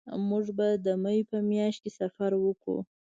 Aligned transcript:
مونږ 0.27 0.45
به 0.57 0.67
د 0.85 0.87
مې 1.03 1.17
په 1.29 1.37
میاشت 1.49 1.79
کې 1.83 1.91
سفر 1.99 2.31
وکړو 2.37 2.77